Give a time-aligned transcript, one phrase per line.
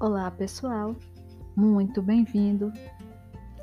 [0.00, 0.96] Olá, pessoal.
[1.54, 2.72] Muito bem-vindo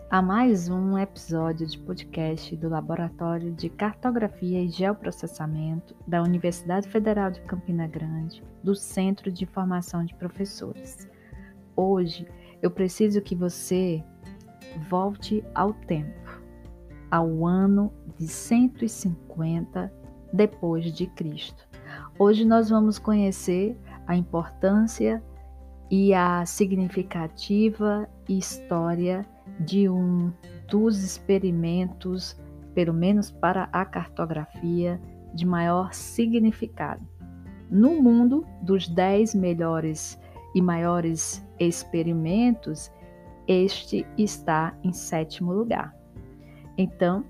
[0.07, 7.31] a mais um episódio de podcast do Laboratório de Cartografia e Geoprocessamento da Universidade Federal
[7.31, 11.09] de Campina Grande, do Centro de Formação de Professores.
[11.75, 12.27] Hoje
[12.61, 14.03] eu preciso que você
[14.87, 16.39] volte ao tempo,
[17.09, 19.91] ao ano de 150
[20.31, 21.67] depois de Cristo.
[22.19, 23.75] Hoje nós vamos conhecer
[24.05, 25.19] a importância
[25.89, 29.25] e a significativa história
[29.59, 30.31] de um
[30.69, 32.37] dos experimentos,
[32.73, 34.99] pelo menos para a cartografia,
[35.33, 37.05] de maior significado.
[37.69, 40.19] No mundo dos dez melhores
[40.53, 42.91] e maiores experimentos,
[43.47, 45.95] este está em sétimo lugar.
[46.77, 47.23] Então,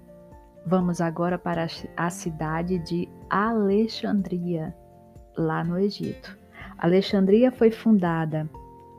[0.66, 4.76] vamos agora para a cidade de Alexandria,
[5.38, 6.38] lá no Egito.
[6.78, 8.50] Alexandria foi fundada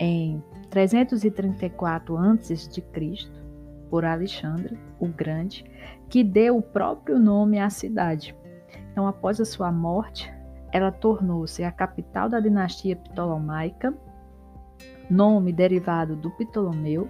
[0.01, 2.83] em 334 a.C.
[3.89, 5.65] por Alexandre o Grande,
[6.09, 8.35] que deu o próprio nome à cidade.
[8.91, 10.33] Então, após a sua morte,
[10.73, 13.95] ela tornou-se a capital da dinastia Ptolomaica,
[15.09, 17.09] nome derivado do Ptolomeu,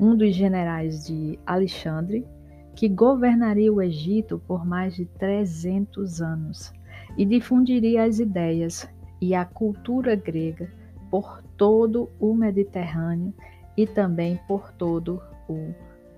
[0.00, 2.26] um dos generais de Alexandre,
[2.74, 6.72] que governaria o Egito por mais de 300 anos
[7.16, 8.88] e difundiria as ideias
[9.20, 10.70] e a cultura grega
[11.10, 13.32] por todo o Mediterrâneo
[13.76, 15.72] e também por todo o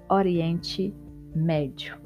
[0.09, 0.95] Oriente
[1.35, 1.97] Médio.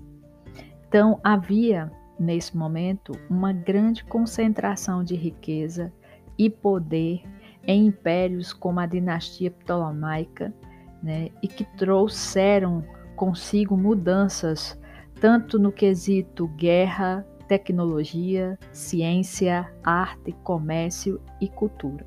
[0.88, 5.92] Então, havia nesse momento uma grande concentração de riqueza
[6.38, 7.22] e poder
[7.66, 10.52] em impérios como a dinastia Ptolomaica,
[11.02, 12.84] né, e que trouxeram
[13.16, 14.78] consigo mudanças
[15.20, 22.06] tanto no quesito guerra, tecnologia, ciência, arte, comércio e cultura.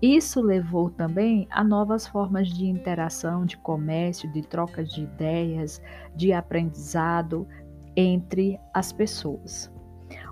[0.00, 5.82] Isso levou também a novas formas de interação, de comércio, de troca de ideias,
[6.16, 7.46] de aprendizado
[7.94, 9.70] entre as pessoas.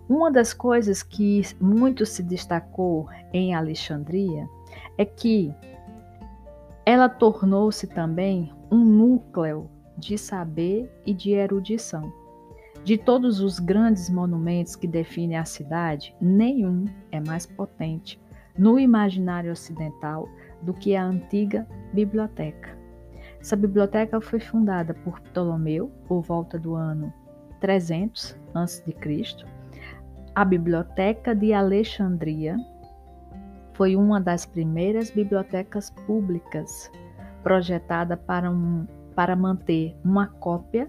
[0.08, 4.48] Uma das coisas que muito se destacou em Alexandria
[4.96, 5.54] é que
[6.86, 12.10] ela tornou-se também um núcleo de saber e de erudição.
[12.86, 18.16] De todos os grandes monumentos que definem a cidade, nenhum é mais potente
[18.56, 20.28] no imaginário ocidental
[20.62, 22.78] do que a antiga biblioteca.
[23.40, 27.12] Essa biblioteca foi fundada por Ptolomeu por volta do ano
[27.58, 28.94] 300 a.C.
[30.32, 32.56] A Biblioteca de Alexandria
[33.72, 36.88] foi uma das primeiras bibliotecas públicas
[37.42, 38.86] projetada para, um,
[39.16, 40.88] para manter uma cópia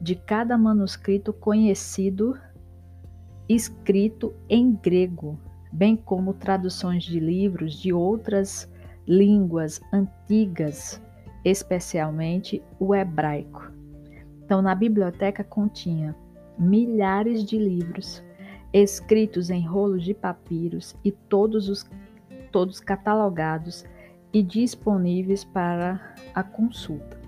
[0.00, 2.38] de cada manuscrito conhecido
[3.48, 5.38] escrito em grego,
[5.72, 8.70] bem como traduções de livros de outras
[9.06, 11.00] línguas antigas,
[11.44, 13.70] especialmente o hebraico.
[14.44, 16.14] Então, na biblioteca continha
[16.58, 18.22] milhares de livros
[18.72, 21.88] escritos em rolos de papiros e todos os
[22.50, 23.84] todos catalogados
[24.32, 27.25] e disponíveis para a consulta.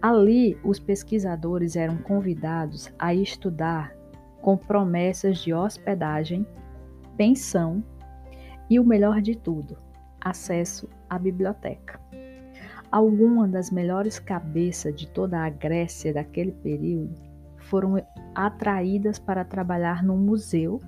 [0.00, 3.94] Ali, os pesquisadores eram convidados a estudar
[4.40, 6.46] com promessas de hospedagem,
[7.16, 7.82] pensão
[8.68, 9.76] e o melhor de tudo,
[10.20, 12.00] acesso à biblioteca.
[12.90, 17.14] Algumas das melhores cabeças de toda a Grécia daquele período
[17.58, 18.04] foram
[18.34, 20.80] atraídas para trabalhar no museu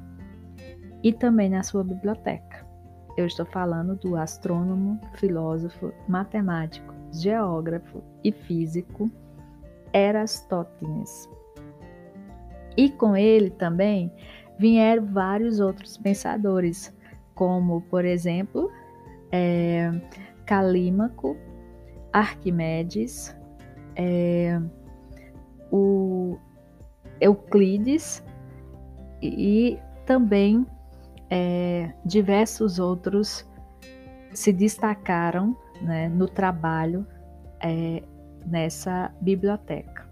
[1.03, 2.67] e também na sua biblioteca.
[3.17, 9.11] Eu estou falando do astrônomo, filósofo, matemático geógrafo e físico
[9.93, 11.29] Erastótenes.
[12.77, 14.13] E com ele também
[14.59, 16.93] vieram vários outros pensadores,
[17.35, 18.71] como, por exemplo,
[19.31, 19.91] é,
[20.45, 21.37] Calímaco,
[22.13, 23.37] Arquimedes,
[23.97, 24.61] é,
[25.71, 26.37] o
[27.21, 28.23] Euclides
[29.23, 30.67] e também
[31.31, 33.49] é, diversos outros
[34.33, 37.07] se destacaram né, no trabalho
[37.61, 38.03] é,
[38.47, 40.09] nessa biblioteca.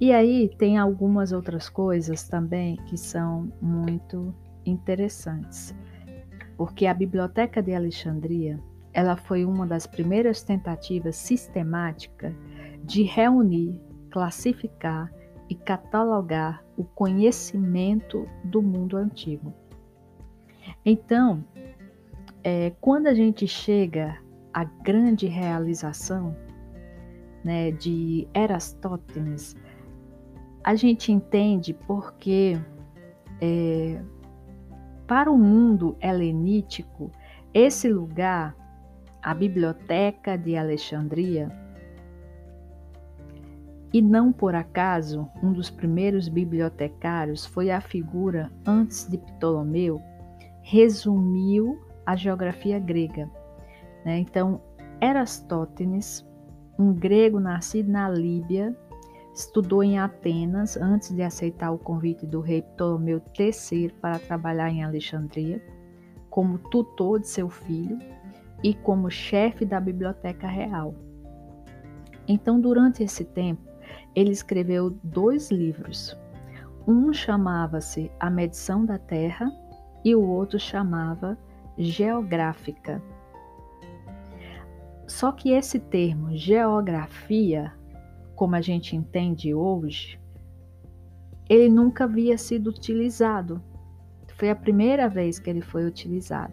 [0.00, 4.32] E aí tem algumas outras coisas também que são muito
[4.64, 5.74] interessantes,
[6.56, 8.60] porque a Biblioteca de Alexandria
[8.92, 12.32] ela foi uma das primeiras tentativas sistemáticas
[12.84, 13.80] de reunir,
[14.10, 15.12] classificar
[15.48, 19.52] e catalogar o conhecimento do mundo antigo.
[20.84, 21.44] Então,
[22.42, 24.18] é, quando a gente chega
[24.52, 26.36] à grande realização
[27.44, 29.56] né, de Erastótenes,
[30.64, 32.58] a gente entende porque
[33.40, 34.02] é,
[35.06, 37.10] para o mundo helenítico,
[37.54, 38.54] esse lugar,
[39.22, 41.50] a Biblioteca de Alexandria.
[43.90, 49.98] E não por acaso, um dos primeiros bibliotecários foi a figura, antes de Ptolomeu,
[50.62, 53.30] resumiu a geografia grega.
[54.04, 54.18] Né?
[54.18, 54.60] Então,
[55.00, 56.26] Erastótenes,
[56.78, 58.76] um grego nascido na Líbia,
[59.34, 64.82] estudou em Atenas antes de aceitar o convite do rei Ptolomeu III para trabalhar em
[64.82, 65.62] Alexandria,
[66.28, 67.98] como tutor de seu filho
[68.62, 70.94] e como chefe da biblioteca real.
[72.26, 73.62] Então, durante esse tempo,
[74.14, 76.18] ele escreveu dois livros.
[76.86, 79.50] Um chamava-se A Medição da Terra
[80.04, 81.38] e o outro chamava
[81.76, 83.00] Geográfica.
[85.08, 87.72] Só que esse termo geografia,
[88.36, 90.20] como a gente entende hoje,
[91.48, 93.60] ele nunca havia sido utilizado.
[94.36, 96.52] Foi a primeira vez que ele foi utilizado.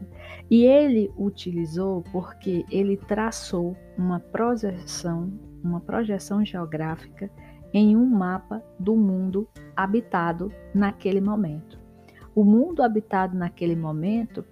[0.50, 5.32] E ele utilizou porque ele traçou uma projeção,
[5.62, 7.30] uma projeção geográfica
[7.74, 11.78] em um mapa do mundo habitado naquele momento.
[12.34, 14.46] O mundo habitado naquele momento,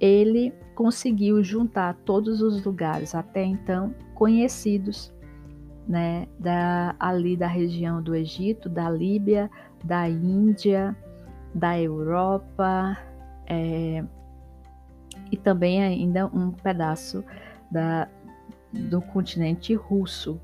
[0.00, 5.12] ele conseguiu juntar todos os lugares até então conhecidos,
[5.88, 9.50] né, da, ali da região do Egito, da Líbia,
[9.84, 10.96] da Índia,
[11.54, 12.98] da Europa
[13.46, 14.04] é,
[15.30, 17.24] e também ainda um pedaço
[17.70, 18.08] da,
[18.72, 20.40] do continente russo.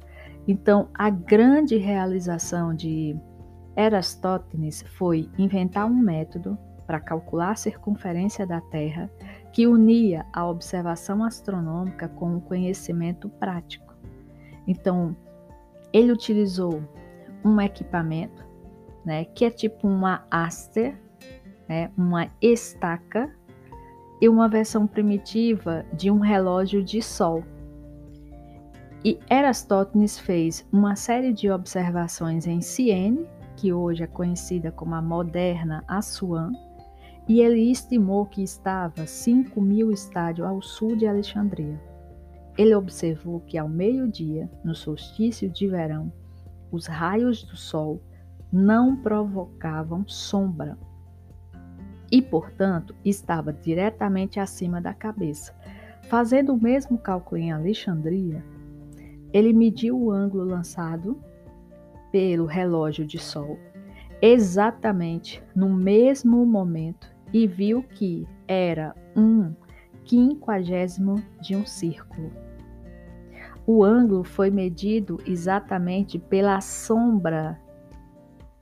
[0.46, 3.16] Então, a grande realização de
[3.76, 9.10] Erastótenes foi inventar um método para calcular a circunferência da Terra
[9.52, 13.94] que unia a observação astronômica com o conhecimento prático.
[14.66, 15.14] Então,
[15.92, 16.82] ele utilizou
[17.44, 18.44] um equipamento,
[19.04, 20.98] né, que é tipo uma aster,
[21.68, 23.30] né, uma estaca
[24.20, 27.44] e uma versão primitiva de um relógio de sol.
[29.04, 35.02] E Erastótenes fez uma série de observações em Siene, que hoje é conhecida como a
[35.02, 36.52] moderna Assuã,
[37.28, 41.80] e ele estimou que estava 5 mil estádios ao sul de Alexandria.
[42.58, 46.12] Ele observou que ao meio-dia, no solstício de verão,
[46.70, 48.02] os raios do sol
[48.52, 50.76] não provocavam sombra
[52.10, 55.54] e, portanto, estava diretamente acima da cabeça.
[56.02, 58.44] Fazendo o mesmo cálculo em Alexandria,
[59.32, 61.18] ele mediu o ângulo lançado
[62.10, 63.58] pelo relógio de sol
[64.22, 69.54] exatamente no mesmo momento e viu que era um
[70.04, 72.30] quinquagésimo de um círculo.
[73.66, 77.58] O ângulo foi medido exatamente pela sombra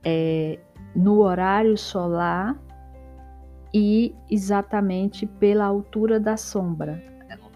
[0.03, 0.59] é,
[0.95, 2.59] no horário solar
[3.73, 7.01] e exatamente pela altura da sombra,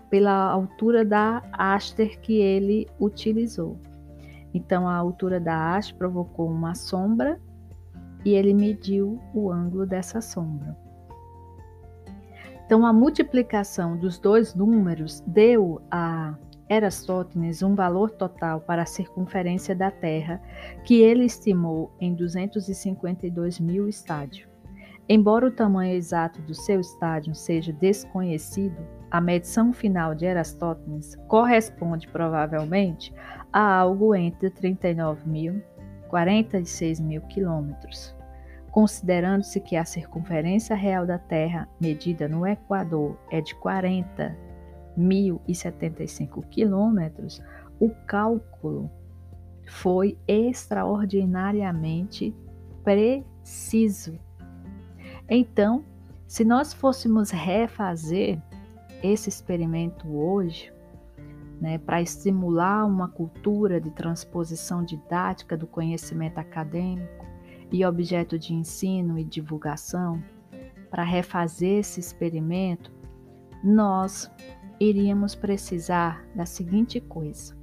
[0.09, 3.77] pela altura da haster que ele utilizou.
[4.53, 7.39] Então, a altura da haste provocou uma sombra
[8.23, 10.84] e ele mediu o ângulo dessa sombra.
[12.65, 16.35] Então, a multiplicação dos dois números deu a
[16.67, 20.41] Erastótenes um valor total para a circunferência da Terra,
[20.83, 24.49] que ele estimou em 252 mil estádios.
[25.07, 28.77] Embora o tamanho exato do seu estádio seja desconhecido,
[29.11, 33.13] a medição final de Erastótenes corresponde provavelmente
[33.53, 38.14] a algo entre 39 mil e 46 mil quilômetros.
[38.75, 47.41] Considerando-se que a circunferência real da Terra, medida no Equador, é de 40.075 quilômetros,
[47.79, 48.91] o cálculo
[49.65, 52.35] foi extraordinariamente
[52.83, 54.19] preciso.
[55.29, 55.85] Então,
[56.27, 58.41] se nós fôssemos refazer
[59.01, 60.73] esse experimento hoje,
[61.61, 67.24] né, para estimular uma cultura de transposição didática do conhecimento acadêmico
[67.71, 70.21] e objeto de ensino e divulgação,
[70.89, 72.91] para refazer esse experimento,
[73.63, 74.31] nós
[74.79, 77.55] iríamos precisar da seguinte coisa.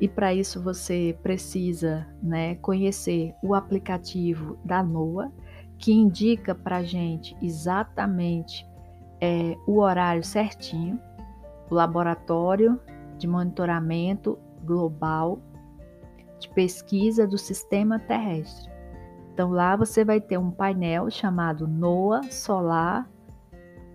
[0.00, 5.30] e para isso você precisa né, conhecer o aplicativo da NOAA,
[5.84, 8.66] que indica para gente exatamente
[9.20, 10.98] é, o horário certinho,
[11.68, 12.80] o laboratório
[13.18, 15.38] de monitoramento global
[16.38, 18.72] de pesquisa do sistema terrestre.
[19.30, 23.06] Então lá você vai ter um painel chamado NOAA Solar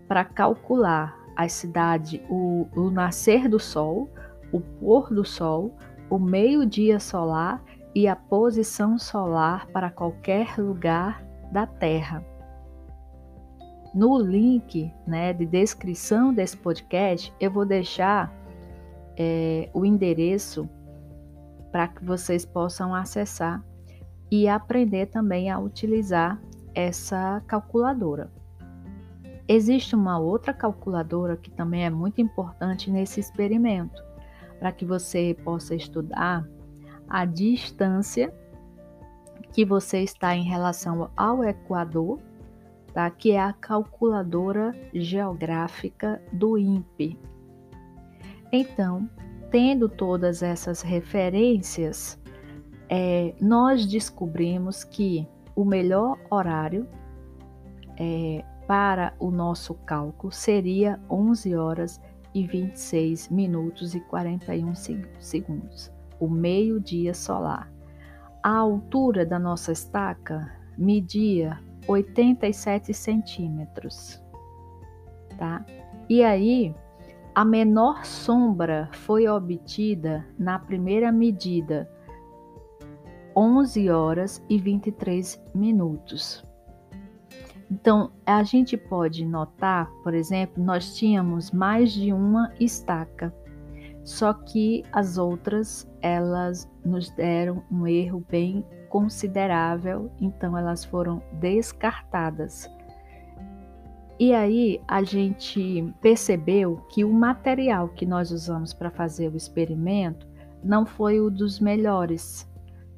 [0.07, 4.07] para calcular a cidade, o, o nascer do sol,
[4.51, 5.75] o pôr do sol,
[6.07, 7.63] o meio-dia solar
[7.95, 12.23] e a posição solar para qualquer lugar da Terra.
[13.93, 18.31] No link né, de descrição desse podcast, eu vou deixar
[19.17, 20.69] é, o endereço
[21.71, 23.63] para que vocês possam acessar
[24.31, 26.39] e aprender também a utilizar
[26.73, 28.31] essa calculadora.
[29.47, 34.03] Existe uma outra calculadora que também é muito importante nesse experimento,
[34.59, 36.47] para que você possa estudar
[37.07, 38.31] a distância
[39.51, 42.19] que você está em relação ao Equador,
[42.93, 43.09] tá?
[43.09, 47.17] que é a calculadora geográfica do INPE.
[48.51, 49.09] Então,
[49.51, 52.19] tendo todas essas referências,
[52.87, 56.87] é, nós descobrimos que o melhor horário
[57.97, 62.01] é, para o nosso cálculo seria 11 horas
[62.33, 64.73] e 26 minutos e 41
[65.19, 67.71] segundos, o meio-dia solar.
[68.49, 74.19] A altura da nossa estaca media 87 centímetros,
[75.37, 75.63] tá?
[76.09, 76.73] E aí,
[77.35, 81.87] a menor sombra foi obtida na primeira medida,
[83.35, 86.43] 11 horas e 23 minutos.
[87.69, 93.31] Então, a gente pode notar, por exemplo, nós tínhamos mais de uma estaca,
[94.09, 102.67] só que as outras elas nos deram um erro bem considerável, então elas foram descartadas.
[104.19, 110.27] E aí a gente percebeu que o material que nós usamos para fazer o experimento
[110.63, 112.51] não foi o dos melhores,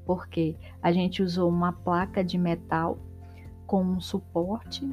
[0.05, 2.97] porque a gente usou uma placa de metal
[3.67, 4.89] com um suporte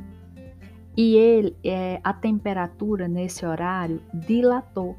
[0.97, 4.97] e ele, é, a temperatura nesse horário dilatou.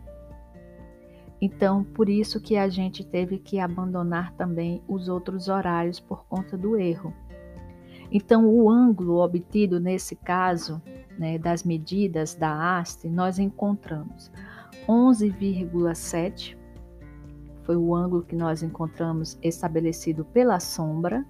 [1.41, 6.58] Então, por isso que a gente teve que abandonar também os outros horários por conta
[6.58, 7.13] do erro.
[8.12, 10.81] Então, o ângulo obtido nesse caso,
[11.17, 14.31] né, das medidas da haste, nós encontramos
[14.88, 16.60] 11,7
[17.69, 21.24] foi o ângulo que nós encontramos estabelecido pela sombra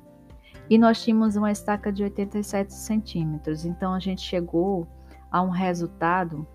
[0.69, 3.65] e nós tínhamos uma estaca de 87 centímetros.
[3.65, 4.87] Então a gente chegou
[5.29, 6.47] a um resultado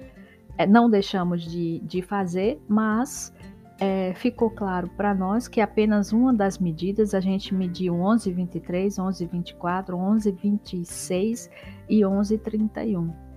[0.59, 3.35] é, não deixamos de, de fazer, mas
[3.81, 9.87] é, ficou claro para nós que apenas uma das medidas, a gente mediu 11,23, 11,24,
[9.95, 11.51] 11,26
[11.89, 13.32] e 11,31.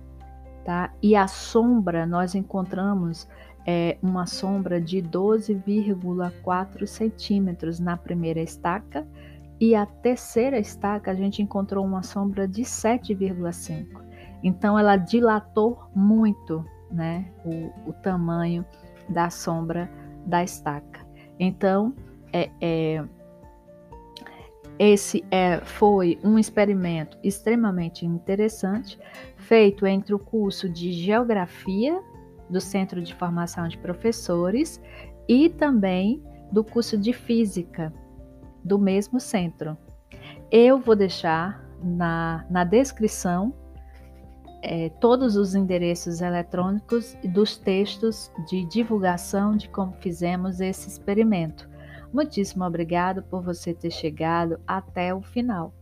[0.66, 0.92] Tá?
[1.00, 3.28] E a sombra, nós encontramos
[3.64, 9.06] é, uma sombra de 12,4 centímetros na primeira estaca
[9.60, 13.86] e a terceira estaca a gente encontrou uma sombra de 7,5.
[14.42, 18.66] Então ela dilatou muito né, o, o, tamanho
[19.08, 19.88] da sombra
[20.26, 21.06] da estaca.
[21.38, 21.94] Então
[22.32, 23.04] é, é,
[24.78, 28.98] esse é, foi um experimento extremamente interessante,
[29.46, 32.02] feito entre o curso de Geografia
[32.50, 34.80] do Centro de Formação de Professores
[35.28, 37.92] e também do curso de Física
[38.64, 39.76] do mesmo centro.
[40.50, 43.54] Eu vou deixar na, na descrição
[44.62, 51.68] é, todos os endereços eletrônicos dos textos de divulgação de como fizemos esse experimento.
[52.12, 55.72] Muitíssimo obrigado por você ter chegado até o final.